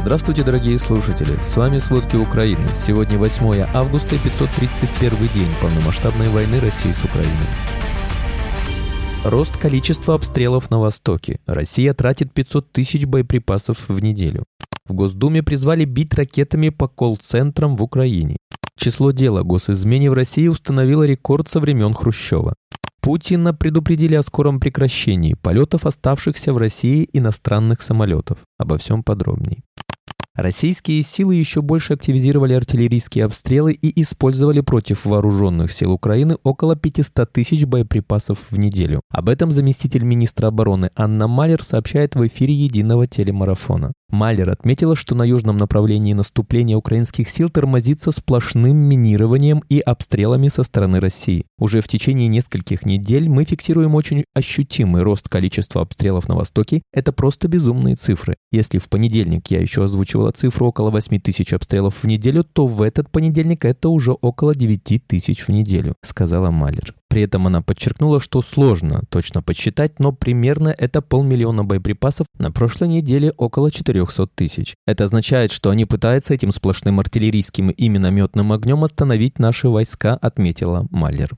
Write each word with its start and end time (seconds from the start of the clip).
Здравствуйте, 0.00 0.44
дорогие 0.44 0.78
слушатели! 0.78 1.36
С 1.42 1.56
вами 1.56 1.76
«Сводки 1.78 2.14
Украины». 2.14 2.68
Сегодня 2.72 3.18
8 3.18 3.66
августа 3.74 4.14
и 4.14 4.18
531 4.18 5.18
день 5.34 5.48
полномасштабной 5.60 6.28
войны 6.28 6.60
России 6.60 6.92
с 6.92 7.02
Украиной. 7.02 7.48
Рост 9.24 9.58
количества 9.58 10.14
обстрелов 10.14 10.70
на 10.70 10.78
Востоке. 10.78 11.40
Россия 11.46 11.92
тратит 11.94 12.32
500 12.32 12.70
тысяч 12.72 13.06
боеприпасов 13.06 13.88
в 13.88 14.00
неделю. 14.00 14.44
В 14.86 14.94
Госдуме 14.94 15.42
призвали 15.42 15.84
бить 15.84 16.14
ракетами 16.14 16.68
по 16.68 16.86
колл-центрам 16.86 17.76
в 17.76 17.82
Украине. 17.82 18.36
Число 18.76 19.10
дел 19.10 19.36
о 19.36 19.42
госизмене 19.42 20.10
в 20.10 20.14
России 20.14 20.46
установило 20.46 21.02
рекорд 21.02 21.48
со 21.48 21.58
времен 21.58 21.92
Хрущева. 21.92 22.54
Путина 23.00 23.52
предупредили 23.52 24.14
о 24.14 24.22
скором 24.22 24.60
прекращении 24.60 25.34
полетов 25.34 25.86
оставшихся 25.86 26.52
в 26.52 26.58
России 26.58 27.08
иностранных 27.12 27.82
самолетов. 27.82 28.38
Обо 28.58 28.78
всем 28.78 29.02
подробней. 29.02 29.64
Российские 30.38 31.02
силы 31.02 31.34
еще 31.34 31.62
больше 31.62 31.94
активизировали 31.94 32.54
артиллерийские 32.54 33.24
обстрелы 33.24 33.72
и 33.72 34.00
использовали 34.00 34.60
против 34.60 35.04
вооруженных 35.04 35.72
сил 35.72 35.90
Украины 35.90 36.36
около 36.44 36.76
500 36.76 37.32
тысяч 37.32 37.64
боеприпасов 37.64 38.46
в 38.48 38.56
неделю. 38.56 39.00
Об 39.10 39.30
этом 39.30 39.50
заместитель 39.50 40.04
министра 40.04 40.46
обороны 40.46 40.90
Анна 40.94 41.26
Малер 41.26 41.64
сообщает 41.64 42.14
в 42.14 42.24
эфире 42.24 42.54
единого 42.54 43.08
телемарафона. 43.08 43.92
Малер 44.10 44.48
отметила, 44.50 44.96
что 44.96 45.14
на 45.14 45.22
южном 45.22 45.58
направлении 45.58 46.14
наступления 46.14 46.76
украинских 46.76 47.28
сил 47.28 47.50
тормозится 47.50 48.10
сплошным 48.10 48.76
минированием 48.76 49.62
и 49.68 49.80
обстрелами 49.80 50.48
со 50.48 50.62
стороны 50.62 50.98
России. 50.98 51.44
Уже 51.58 51.82
в 51.82 51.88
течение 51.88 52.26
нескольких 52.28 52.86
недель 52.86 53.28
мы 53.28 53.44
фиксируем 53.44 53.94
очень 53.94 54.24
ощутимый 54.34 55.02
рост 55.02 55.28
количества 55.28 55.82
обстрелов 55.82 56.26
на 56.26 56.36
Востоке. 56.36 56.82
Это 56.92 57.12
просто 57.12 57.48
безумные 57.48 57.96
цифры. 57.96 58.36
Если 58.50 58.78
в 58.78 58.88
понедельник 58.88 59.50
я 59.50 59.60
еще 59.60 59.84
озвучивала 59.84 60.32
цифру 60.32 60.68
около 60.68 60.90
8 60.90 61.20
тысяч 61.20 61.52
обстрелов 61.52 62.02
в 62.02 62.06
неделю, 62.06 62.44
то 62.44 62.66
в 62.66 62.80
этот 62.80 63.10
понедельник 63.10 63.66
это 63.66 63.90
уже 63.90 64.12
около 64.12 64.54
9 64.54 65.06
тысяч 65.06 65.46
в 65.46 65.50
неделю, 65.50 65.94
сказала 66.02 66.50
Малер. 66.50 66.94
При 67.08 67.22
этом 67.22 67.46
она 67.46 67.62
подчеркнула, 67.62 68.20
что 68.20 68.42
сложно 68.42 69.02
точно 69.08 69.42
подсчитать, 69.42 69.98
но 69.98 70.12
примерно 70.12 70.74
это 70.76 71.00
полмиллиона 71.00 71.64
боеприпасов, 71.64 72.26
на 72.38 72.52
прошлой 72.52 72.88
неделе 72.88 73.32
около 73.36 73.70
400 73.70 74.26
тысяч. 74.28 74.74
Это 74.86 75.04
означает, 75.04 75.50
что 75.50 75.70
они 75.70 75.86
пытаются 75.86 76.34
этим 76.34 76.52
сплошным 76.52 77.00
артиллерийским 77.00 77.70
и 77.70 77.88
минометным 77.88 78.52
огнем 78.52 78.84
остановить 78.84 79.38
наши 79.38 79.68
войска, 79.68 80.14
отметила 80.14 80.86
Маллер. 80.90 81.30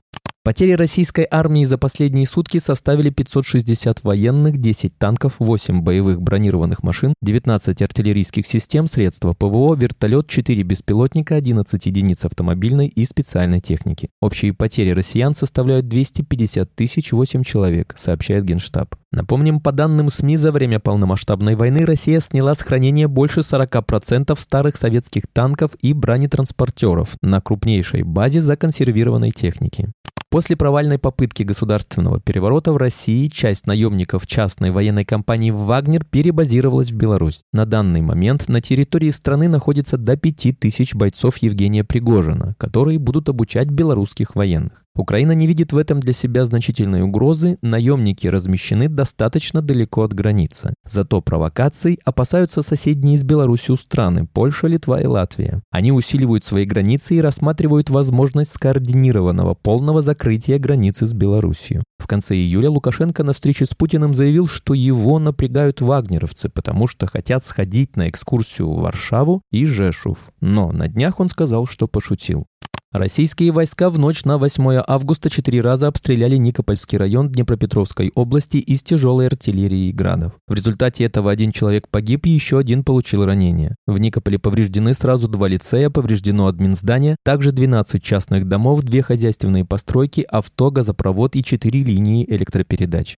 Потери 0.43 0.71
российской 0.71 1.27
армии 1.29 1.65
за 1.65 1.77
последние 1.77 2.25
сутки 2.25 2.57
составили 2.57 3.11
560 3.11 4.03
военных, 4.03 4.57
10 4.57 4.97
танков, 4.97 5.35
8 5.37 5.81
боевых 5.81 6.19
бронированных 6.19 6.81
машин, 6.81 7.13
19 7.21 7.79
артиллерийских 7.79 8.47
систем, 8.47 8.87
средства 8.87 9.33
ПВО, 9.33 9.75
вертолет, 9.75 10.27
4 10.27 10.63
беспилотника, 10.63 11.35
11 11.35 11.85
единиц 11.85 12.25
автомобильной 12.25 12.87
и 12.87 13.05
специальной 13.05 13.59
техники. 13.59 14.09
Общие 14.19 14.51
потери 14.53 14.89
россиян 14.89 15.35
составляют 15.35 15.87
250 15.87 16.73
тысяч 16.73 17.11
8 17.11 17.43
человек, 17.43 17.93
сообщает 17.95 18.43
Генштаб. 18.43 18.95
Напомним, 19.11 19.59
по 19.59 19.71
данным 19.71 20.09
СМИ, 20.09 20.37
за 20.37 20.51
время 20.51 20.79
полномасштабной 20.79 21.55
войны 21.55 21.85
Россия 21.85 22.19
сняла 22.19 22.55
с 22.55 22.61
хранения 22.61 23.07
больше 23.07 23.41
40% 23.41 24.35
старых 24.39 24.75
советских 24.75 25.27
танков 25.31 25.75
и 25.81 25.93
бронетранспортеров 25.93 27.15
на 27.21 27.41
крупнейшей 27.41 28.01
базе 28.01 28.41
законсервированной 28.41 29.29
техники. 29.29 29.89
После 30.31 30.55
провальной 30.55 30.97
попытки 30.97 31.43
государственного 31.43 32.21
переворота 32.21 32.71
в 32.71 32.77
России 32.77 33.27
часть 33.27 33.67
наемников 33.67 34.25
частной 34.25 34.71
военной 34.71 35.03
компании 35.03 35.51
«Вагнер» 35.51 36.05
перебазировалась 36.05 36.93
в 36.93 36.95
Беларусь. 36.95 37.43
На 37.51 37.65
данный 37.65 37.99
момент 37.99 38.47
на 38.47 38.61
территории 38.61 39.09
страны 39.09 39.49
находится 39.49 39.97
до 39.97 40.15
5000 40.15 40.95
бойцов 40.95 41.39
Евгения 41.39 41.83
Пригожина, 41.83 42.55
которые 42.57 42.97
будут 42.97 43.27
обучать 43.27 43.67
белорусских 43.67 44.33
военных. 44.35 44.85
Украина 44.93 45.31
не 45.31 45.47
видит 45.47 45.71
в 45.71 45.77
этом 45.77 46.01
для 46.01 46.11
себя 46.11 46.43
значительной 46.43 47.01
угрозы, 47.01 47.57
наемники 47.61 48.27
размещены 48.27 48.89
достаточно 48.89 49.61
далеко 49.61 50.03
от 50.03 50.13
границы. 50.13 50.73
Зато 50.85 51.21
провокаций 51.21 51.97
опасаются 52.03 52.61
соседние 52.61 53.17
с 53.17 53.23
Беларусью 53.23 53.77
страны– 53.77 54.27
Польша, 54.33 54.67
Литва 54.67 54.99
и 55.01 55.05
Латвия. 55.05 55.61
Они 55.71 55.93
усиливают 55.93 56.43
свои 56.43 56.65
границы 56.65 57.15
и 57.15 57.21
рассматривают 57.21 57.89
возможность 57.89 58.51
скоординированного 58.51 59.53
полного 59.53 60.01
закрытия 60.01 60.59
границы 60.59 61.07
с 61.07 61.13
Беларусью. 61.13 61.83
В 61.97 62.07
конце 62.07 62.35
июля 62.35 62.69
Лукашенко 62.69 63.23
на 63.23 63.31
встрече 63.31 63.65
с 63.65 63.69
Путиным 63.69 64.13
заявил, 64.13 64.47
что 64.47 64.73
его 64.73 65.19
напрягают 65.19 65.79
вагнеровцы, 65.79 66.49
потому 66.49 66.87
что 66.87 67.07
хотят 67.07 67.45
сходить 67.45 67.95
на 67.95 68.09
экскурсию 68.09 68.69
в 68.69 68.81
Варшаву 68.81 69.41
и 69.51 69.65
Жешув. 69.65 70.17
Но 70.41 70.73
на 70.73 70.89
днях 70.89 71.21
он 71.21 71.29
сказал, 71.29 71.65
что 71.65 71.87
пошутил. 71.87 72.45
Российские 72.93 73.53
войска 73.53 73.89
в 73.89 73.97
ночь 73.97 74.25
на 74.25 74.37
8 74.37 74.83
августа 74.85 75.29
четыре 75.29 75.61
раза 75.61 75.87
обстреляли 75.87 76.35
Никопольский 76.35 76.97
район 76.97 77.29
Днепропетровской 77.29 78.11
области 78.15 78.57
из 78.57 78.83
тяжелой 78.83 79.27
артиллерии 79.27 79.87
и 79.87 79.93
градов. 79.93 80.33
В 80.45 80.53
результате 80.53 81.05
этого 81.05 81.31
один 81.31 81.53
человек 81.53 81.87
погиб 81.87 82.25
и 82.25 82.31
еще 82.31 82.57
один 82.57 82.83
получил 82.83 83.23
ранение. 83.25 83.77
В 83.87 83.97
Никополе 83.97 84.39
повреждены 84.39 84.93
сразу 84.93 85.29
два 85.29 85.47
лицея, 85.47 85.89
повреждено 85.89 86.47
админздание, 86.47 87.15
также 87.23 87.53
12 87.53 88.03
частных 88.03 88.49
домов, 88.49 88.81
две 88.81 89.01
хозяйственные 89.01 89.63
постройки, 89.63 90.25
авто, 90.29 90.69
газопровод 90.69 91.37
и 91.37 91.45
четыре 91.45 91.83
линии 91.83 92.29
электропередач. 92.29 93.15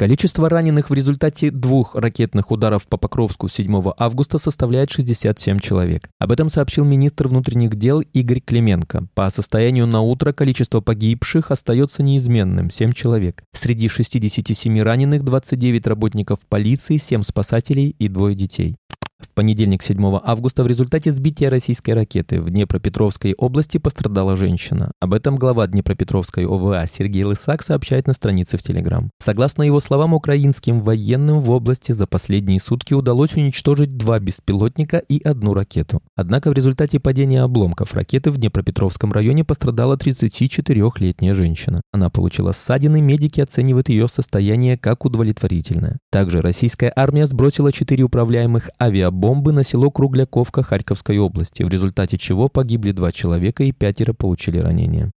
Количество 0.00 0.48
раненых 0.48 0.88
в 0.88 0.94
результате 0.94 1.50
двух 1.50 1.94
ракетных 1.94 2.50
ударов 2.50 2.86
по 2.86 2.96
Покровску 2.96 3.48
7 3.48 3.92
августа 3.98 4.38
составляет 4.38 4.88
67 4.88 5.58
человек. 5.58 6.08
Об 6.18 6.32
этом 6.32 6.48
сообщил 6.48 6.86
министр 6.86 7.28
внутренних 7.28 7.76
дел 7.76 8.00
Игорь 8.00 8.40
Клименко. 8.40 9.08
По 9.12 9.28
состоянию 9.28 9.86
на 9.86 10.00
утро 10.00 10.32
количество 10.32 10.80
погибших 10.80 11.50
остается 11.50 12.02
неизменным– 12.02 12.70
7 12.70 12.92
человек. 12.92 13.42
Среди 13.52 13.88
67 13.88 14.80
раненых 14.80 15.22
29 15.22 15.86
работников 15.86 16.38
полиции, 16.48 16.96
7 16.96 17.20
спасателей 17.22 17.94
и 17.98 18.08
двое 18.08 18.34
детей. 18.34 18.76
В 19.20 19.28
понедельник 19.34 19.82
7 19.82 20.18
августа 20.24 20.64
в 20.64 20.66
результате 20.66 21.10
сбития 21.10 21.50
российской 21.50 21.90
ракеты 21.90 22.40
в 22.40 22.48
Днепропетровской 22.48 23.34
области 23.34 23.76
пострадала 23.76 24.34
женщина. 24.34 24.92
Об 24.98 25.12
этом 25.12 25.36
глава 25.36 25.66
Днепропетровской 25.66 26.46
ОВА 26.46 26.86
Сергей 26.86 27.24
Лысак 27.24 27.62
сообщает 27.62 28.06
на 28.06 28.14
странице 28.14 28.56
в 28.56 28.62
Телеграм. 28.62 29.10
Согласно 29.18 29.62
его 29.62 29.78
словам, 29.80 30.14
украинским 30.14 30.80
военным 30.80 31.40
в 31.40 31.50
области 31.50 31.92
за 31.92 32.06
последние 32.06 32.60
сутки 32.60 32.94
удалось 32.94 33.34
уничтожить 33.34 33.96
два 33.96 34.18
беспилотника 34.18 34.98
и 34.98 35.20
одну 35.22 35.52
ракету. 35.52 36.00
Однако 36.16 36.50
в 36.50 36.54
результате 36.54 36.98
падения 36.98 37.42
обломков 37.42 37.94
ракеты 37.94 38.30
в 38.30 38.38
Днепропетровском 38.38 39.12
районе 39.12 39.44
пострадала 39.44 39.96
34-летняя 39.96 41.34
женщина. 41.34 41.82
Она 41.92 42.08
получила 42.08 42.52
ссадины, 42.52 43.02
медики 43.02 43.40
оценивают 43.40 43.90
ее 43.90 44.08
состояние 44.08 44.78
как 44.78 45.04
удовлетворительное. 45.04 45.98
Также 46.10 46.40
российская 46.40 46.92
армия 46.96 47.26
сбросила 47.26 47.70
четыре 47.70 48.04
управляемых 48.04 48.70
авиа 48.80 49.09
бомбы 49.10 49.52
на 49.52 49.64
село 49.64 49.90
Кругляковка 49.90 50.62
Харьковской 50.62 51.18
области, 51.18 51.62
в 51.62 51.68
результате 51.68 52.18
чего 52.18 52.48
погибли 52.48 52.92
два 52.92 53.12
человека 53.12 53.64
и 53.64 53.72
пятеро 53.72 54.12
получили 54.12 54.58
ранения. 54.58 55.10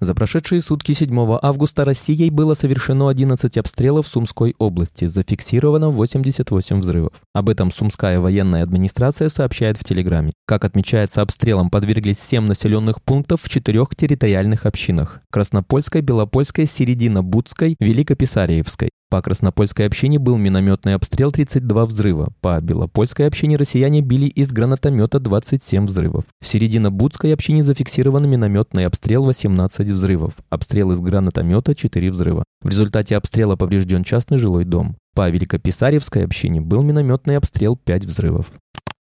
За 0.00 0.12
прошедшие 0.12 0.60
сутки 0.60 0.92
7 0.92 1.38
августа 1.40 1.84
Россией 1.84 2.30
было 2.30 2.54
совершено 2.54 3.08
11 3.08 3.56
обстрелов 3.56 4.06
в 4.06 4.10
Сумской 4.10 4.54
области, 4.58 5.06
зафиксировано 5.06 5.90
88 5.90 6.80
взрывов. 6.80 7.12
Об 7.32 7.48
этом 7.48 7.70
Сумская 7.70 8.18
военная 8.18 8.64
администрация 8.64 9.28
сообщает 9.28 9.78
в 9.78 9.84
Телеграме. 9.84 10.32
Как 10.46 10.64
отмечается, 10.64 11.22
обстрелам 11.22 11.70
подверглись 11.70 12.18
7 12.18 12.44
населенных 12.44 13.02
пунктов 13.02 13.42
в 13.42 13.48
четырех 13.48 13.94
территориальных 13.94 14.66
общинах– 14.66 15.20
Краснопольской, 15.30 16.00
Белопольской, 16.00 16.66
Середино-Будской, 16.66 17.76
Великописарьевской. 17.78 18.90
По 19.14 19.22
Краснопольской 19.22 19.86
общине 19.86 20.18
был 20.18 20.36
минометный 20.38 20.94
обстрел 20.94 21.30
32 21.30 21.86
взрыва. 21.86 22.32
По 22.40 22.60
Белопольской 22.60 23.28
общине 23.28 23.56
россияне 23.56 24.00
били 24.00 24.26
из 24.26 24.50
гранатомета 24.50 25.20
27 25.20 25.86
взрывов. 25.86 26.24
В 26.42 26.46
Середино-Будской 26.48 27.32
общине 27.32 27.62
зафиксирован 27.62 28.28
минометный 28.28 28.86
обстрел 28.86 29.24
18 29.24 29.83
взрывов. 29.90 30.34
Обстрел 30.50 30.92
из 30.92 31.00
гранатомета 31.00 31.74
4 31.74 32.10
взрыва. 32.10 32.44
В 32.62 32.68
результате 32.68 33.16
обстрела 33.16 33.56
поврежден 33.56 34.04
частный 34.04 34.38
жилой 34.38 34.64
дом. 34.64 34.96
По 35.14 35.28
Великописаревской 35.30 36.24
общине 36.24 36.60
был 36.60 36.82
минометный 36.82 37.36
обстрел 37.36 37.76
5 37.76 38.04
взрывов. 38.04 38.50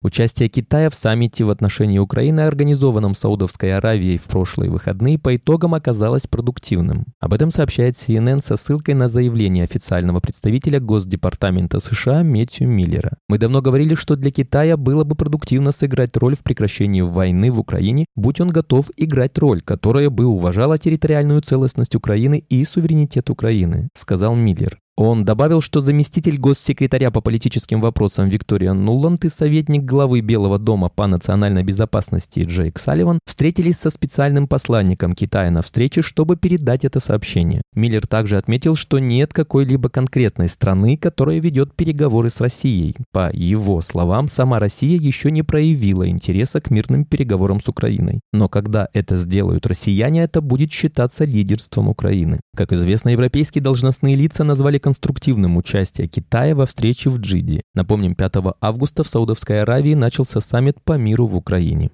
Участие 0.02 0.48
Китая 0.48 0.90
в 0.90 0.96
саммите 0.96 1.44
в 1.44 1.50
отношении 1.50 1.98
Украины, 1.98 2.40
организованном 2.40 3.14
Саудовской 3.14 3.72
Аравией 3.72 4.18
в 4.18 4.24
прошлые 4.24 4.68
выходные, 4.68 5.16
по 5.16 5.36
итогам 5.36 5.74
оказалось 5.74 6.26
продуктивным. 6.26 7.06
Об 7.20 7.34
этом 7.34 7.52
сообщает 7.52 7.94
CNN 7.94 8.40
со 8.40 8.56
ссылкой 8.56 8.94
на 8.94 9.08
заявление 9.08 9.62
официального 9.62 10.18
представителя 10.18 10.80
Госдепартамента 10.80 11.78
США 11.78 12.22
Метью 12.22 12.68
Миллера. 12.68 13.16
«Мы 13.28 13.38
давно 13.38 13.62
говорили, 13.62 13.94
что 13.94 14.16
для 14.16 14.32
Китая 14.32 14.76
было 14.76 15.04
бы 15.04 15.14
продуктивно 15.14 15.70
сыграть 15.70 16.16
роль 16.16 16.34
в 16.34 16.42
прекращении 16.42 17.02
войны 17.02 17.52
в 17.52 17.60
Украине, 17.60 18.06
будь 18.16 18.40
он 18.40 18.48
готов 18.48 18.90
играть 18.96 19.38
роль, 19.38 19.62
которая 19.62 20.10
бы 20.10 20.26
уважала 20.26 20.78
территориальную 20.78 21.42
целостность 21.42 21.94
Украины 21.94 22.44
и 22.48 22.64
суверенитет 22.64 23.30
Украины», 23.30 23.88
сказал 23.94 24.34
Миллер. 24.34 24.81
Он 24.96 25.24
добавил, 25.24 25.62
что 25.62 25.80
заместитель 25.80 26.38
госсекретаря 26.38 27.10
по 27.10 27.22
политическим 27.22 27.80
вопросам 27.80 28.28
Виктория 28.28 28.74
Нуланд 28.74 29.24
и 29.24 29.30
советник 29.30 29.84
главы 29.84 30.20
Белого 30.20 30.58
дома 30.58 30.90
по 30.90 31.06
национальной 31.06 31.64
безопасности 31.64 32.40
Джейк 32.40 32.78
Салливан 32.78 33.18
встретились 33.24 33.78
со 33.78 33.88
специальным 33.88 34.46
посланником 34.46 35.14
Китая 35.14 35.50
на 35.50 35.62
встрече, 35.62 36.02
чтобы 36.02 36.36
передать 36.36 36.84
это 36.84 37.00
сообщение. 37.00 37.62
Миллер 37.74 38.06
также 38.06 38.36
отметил, 38.36 38.76
что 38.76 38.98
нет 38.98 39.32
какой-либо 39.32 39.88
конкретной 39.88 40.50
страны, 40.50 40.98
которая 40.98 41.40
ведет 41.40 41.74
переговоры 41.74 42.28
с 42.28 42.38
Россией. 42.38 42.94
По 43.12 43.30
его 43.32 43.80
словам, 43.80 44.28
сама 44.28 44.58
Россия 44.58 44.98
еще 44.98 45.30
не 45.30 45.42
проявила 45.42 46.06
интереса 46.06 46.60
к 46.60 46.70
мирным 46.70 47.06
переговорам 47.06 47.62
с 47.62 47.68
Украиной. 47.68 48.20
Но 48.34 48.50
когда 48.50 48.88
это 48.92 49.16
сделают 49.16 49.66
россияне, 49.66 50.22
это 50.22 50.42
будет 50.42 50.70
считаться 50.70 51.24
лидерством 51.24 51.88
Украины. 51.88 52.40
Как 52.54 52.74
известно, 52.74 53.08
европейские 53.08 53.62
должностные 53.62 54.16
лица 54.16 54.44
назвали 54.44 54.81
конструктивным 54.82 55.56
участие 55.56 56.08
Китая 56.08 56.54
во 56.54 56.66
встрече 56.66 57.08
в 57.08 57.18
Джиде. 57.18 57.62
Напомним, 57.74 58.14
5 58.14 58.54
августа 58.60 59.02
в 59.02 59.08
Саудовской 59.08 59.62
Аравии 59.62 59.94
начался 59.94 60.42
саммит 60.42 60.76
по 60.84 60.98
миру 60.98 61.26
в 61.26 61.36
Украине. 61.36 61.90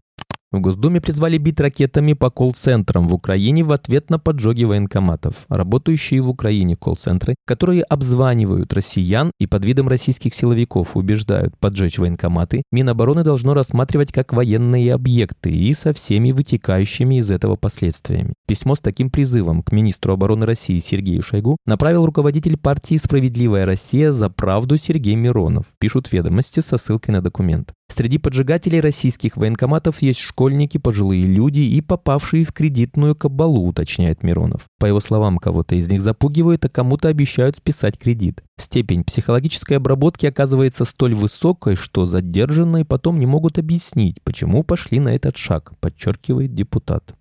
В 0.51 0.61
Госдуме 0.61 1.03
призвали 1.03 1.37
бить 1.37 1.61
ракетами 1.61 2.15
по 2.15 2.31
колл-центрам 2.31 3.07
в 3.07 3.13
Украине 3.13 3.65
в 3.65 3.71
ответ 3.71 4.09
на 4.09 4.19
поджоги 4.19 4.65
военкоматов. 4.65 5.35
Работающие 5.51 6.23
в 6.23 6.31
Украине 6.31 6.75
колл-центры, 6.75 7.35
которые 7.47 7.83
обзванивают 7.83 8.73
россиян 8.73 9.31
и 9.39 9.47
под 9.47 9.67
видом 9.67 9.89
российских 9.89 10.35
силовиков 10.35 10.97
убеждают 10.97 11.55
поджечь 11.59 11.99
военкоматы, 11.99 12.63
Минобороны 12.73 13.25
должно 13.25 13.53
рассматривать 13.53 14.11
как 14.11 14.33
военные 14.33 14.95
объекты 14.95 15.51
и 15.51 15.75
со 15.75 15.93
всеми 15.93 16.33
вытекающими 16.33 17.17
из 17.17 17.31
этого 17.31 17.57
последствиями. 17.57 18.33
Письмо 18.47 18.75
с 18.75 18.81
таким 18.81 19.11
призывом 19.11 19.63
к 19.63 19.73
министру 19.73 20.15
обороны 20.15 20.47
России 20.47 20.79
Сергею 20.79 21.23
Шойгу 21.23 21.59
направил 21.67 22.07
руководитель 22.07 22.57
партии 22.57 22.97
«Справедливая 22.97 23.67
Россия 23.67 24.13
за 24.13 24.31
правду» 24.31 24.79
Сергей 24.79 25.15
Миронов, 25.15 25.67
пишут 25.79 26.11
ведомости 26.11 26.61
со 26.61 26.79
ссылкой 26.79 27.13
на 27.13 27.21
документ. 27.21 27.75
Среди 27.91 28.19
поджигателей 28.19 28.81
российских 28.81 29.37
военкоматов 29.37 30.03
есть 30.03 30.21
школьники, 30.21 30.79
пожилые 30.79 31.25
люди 31.25 31.61
и 31.61 31.81
попавшие 31.81 32.45
в 32.45 32.53
кредитную 32.53 33.17
кабалу, 33.17 33.67
уточняет 33.67 34.23
Миронов. 34.23 34.67
По 34.79 34.87
его 34.87 35.01
словам, 35.01 35.39
кого-то 35.39 35.75
из 35.75 35.91
них 35.91 36.03
запугивают, 36.03 36.65
а 36.65 36.69
кому-то 36.69 37.09
обещают 37.09 37.57
списать 37.57 37.99
кредит. 37.99 38.43
Степень 38.59 39.05
психологической 39.05 39.79
обработки 39.79 40.27
оказывается 40.27 40.85
столь 40.85 41.15
высокой, 41.15 41.75
что 41.75 42.07
задержанные 42.07 42.85
потом 42.85 43.19
не 43.19 43.27
могут 43.27 43.59
объяснить, 43.59 44.23
почему 44.23 44.63
пошли 44.63 45.01
на 45.01 45.09
этот 45.09 45.37
шаг, 45.37 45.73
подчеркивает 45.81 46.55
депутат. 46.55 47.15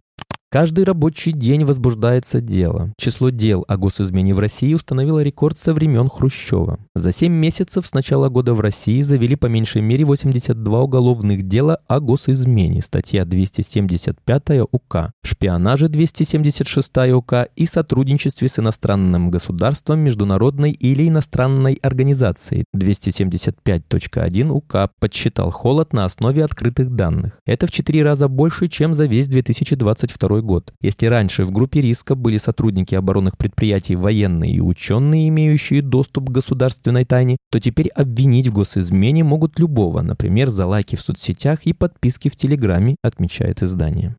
Каждый 0.49 0.85
рабочий 0.85 1.33
день 1.33 1.65
возбуждается 1.65 2.39
дело. 2.39 2.93
Число 2.97 3.31
дел 3.31 3.65
о 3.67 3.75
госизмене 3.75 4.33
в 4.33 4.39
России 4.39 4.73
установило 4.73 5.21
рекорд 5.21 5.57
со 5.57 5.73
времен 5.73 6.07
Хрущева. 6.07 6.79
За 6.95 7.11
7 7.11 7.33
месяцев 7.33 7.85
с 7.85 7.93
начала 7.93 8.29
года 8.29 8.53
в 8.53 8.61
России 8.61 9.01
завели 9.01 9.35
по 9.35 9.47
меньшей 9.47 9.81
мере 9.81 10.05
82 10.05 10.81
уголовных 10.81 11.43
дела 11.43 11.79
о 11.87 11.99
госизмене, 11.99 12.81
статья 12.81 13.25
275 13.25 14.41
УК, 14.71 15.11
шпионаже 15.21 15.89
276 15.89 16.97
УК 17.13 17.49
и 17.57 17.65
сотрудничестве 17.65 18.47
с 18.47 18.57
иностранным 18.57 19.29
государством, 19.29 19.99
международной 19.99 20.71
или 20.71 21.09
иностранной 21.09 21.73
организацией 21.81 22.63
275.1 22.73 24.49
УК, 24.49 24.91
подсчитал 25.01 25.51
Холод 25.51 25.91
на 25.91 26.05
основе 26.05 26.45
открытых 26.45 26.95
данных. 26.95 27.37
Это 27.45 27.67
в 27.67 27.71
4 27.71 28.01
раза 28.01 28.29
больше, 28.29 28.69
чем 28.69 28.93
за 28.93 29.07
весь 29.07 29.27
2022 29.27 30.36
год. 30.41 30.73
Если 30.81 31.05
раньше 31.05 31.43
в 31.43 31.51
группе 31.51 31.81
риска 31.81 32.15
были 32.15 32.37
сотрудники 32.37 32.95
оборонных 32.95 33.37
предприятий, 33.37 33.95
военные 33.95 34.53
и 34.53 34.61
ученые, 34.61 35.29
имеющие 35.29 35.81
доступ 35.81 36.29
к 36.29 36.31
государственной 36.31 37.05
тайне, 37.05 37.37
то 37.51 37.59
теперь 37.59 37.89
обвинить 37.89 38.47
в 38.47 38.53
госизмене 38.53 39.23
могут 39.23 39.59
любого, 39.59 40.01
например, 40.01 40.49
за 40.49 40.65
лайки 40.65 40.95
в 40.95 41.01
соцсетях 41.01 41.65
и 41.65 41.73
подписки 41.73 42.29
в 42.29 42.35
Телеграме, 42.35 42.95
отмечает 43.01 43.63
издание. 43.63 44.15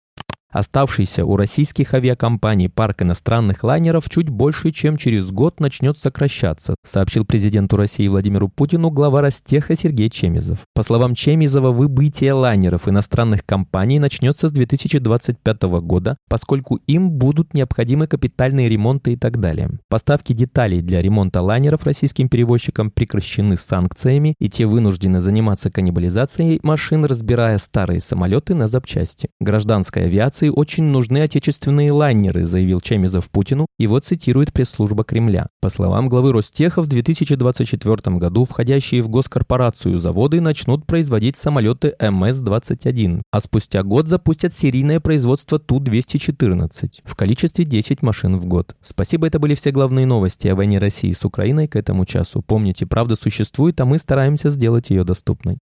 Оставшийся 0.50 1.26
у 1.26 1.36
российских 1.36 1.92
авиакомпаний 1.92 2.70
парк 2.70 3.02
иностранных 3.02 3.64
лайнеров 3.64 4.08
чуть 4.08 4.30
больше, 4.30 4.70
чем 4.70 4.96
через 4.96 5.30
год 5.30 5.60
начнет 5.60 5.98
сокращаться, 5.98 6.74
сообщил 6.82 7.26
президенту 7.26 7.76
России 7.76 8.08
Владимиру 8.08 8.48
Путину 8.48 8.90
глава 8.90 9.20
Ростеха 9.20 9.76
Сергей 9.76 10.08
Чемизов. 10.08 10.60
По 10.74 10.82
словам 10.82 11.14
Чемизова, 11.14 11.70
выбытие 11.70 12.32
лайнеров 12.32 12.88
иностранных 12.88 13.44
компаний 13.44 13.98
начнется 13.98 14.48
с 14.48 14.52
2025 14.52 15.62
года, 15.82 16.16
поскольку 16.30 16.76
им 16.86 17.10
будут 17.10 17.52
необходимы 17.52 18.06
капитальные 18.06 18.70
ремонты 18.70 19.12
и 19.12 19.16
так 19.16 19.40
далее. 19.40 19.68
Поставки 19.90 20.32
деталей 20.32 20.80
для 20.80 21.02
ремонта 21.02 21.42
лайнеров 21.42 21.84
российским 21.84 22.30
перевозчикам 22.30 22.90
прекращены 22.90 23.58
санкциями, 23.58 24.34
и 24.40 24.48
те 24.48 24.64
вынуждены 24.64 25.20
заниматься 25.20 25.70
каннибализацией 25.70 26.58
машин, 26.62 27.04
разбирая 27.04 27.58
старые 27.58 28.00
самолеты 28.00 28.54
на 28.54 28.66
запчасти. 28.66 29.28
Гражданская 29.40 30.06
авиация 30.06 30.37
авиации 30.38 30.48
очень 30.48 30.84
нужны 30.84 31.18
отечественные 31.18 31.92
лайнеры, 31.92 32.44
заявил 32.44 32.80
Чемизов 32.80 33.28
Путину. 33.30 33.66
Его 33.78 33.98
цитирует 34.00 34.52
пресс-служба 34.52 35.04
Кремля. 35.04 35.48
По 35.60 35.70
словам 35.70 36.08
главы 36.08 36.32
Ростеха, 36.32 36.82
в 36.82 36.86
2024 36.86 38.16
году 38.16 38.44
входящие 38.44 39.02
в 39.02 39.08
госкорпорацию 39.08 39.98
заводы 39.98 40.40
начнут 40.40 40.86
производить 40.86 41.36
самолеты 41.36 41.94
МС-21, 42.00 43.22
а 43.30 43.40
спустя 43.40 43.82
год 43.82 44.08
запустят 44.08 44.54
серийное 44.54 45.00
производство 45.00 45.58
Ту-214 45.58 47.00
в 47.04 47.16
количестве 47.16 47.64
10 47.64 48.02
машин 48.02 48.38
в 48.38 48.46
год. 48.46 48.76
Спасибо, 48.80 49.26
это 49.26 49.38
были 49.38 49.54
все 49.54 49.70
главные 49.70 50.06
новости 50.06 50.48
о 50.48 50.54
войне 50.54 50.78
России 50.78 51.12
с 51.12 51.24
Украиной 51.24 51.68
к 51.68 51.76
этому 51.76 52.04
часу. 52.04 52.42
Помните, 52.46 52.86
правда 52.86 53.16
существует, 53.16 53.80
а 53.80 53.84
мы 53.84 53.98
стараемся 53.98 54.50
сделать 54.50 54.90
ее 54.90 55.04
доступной. 55.04 55.58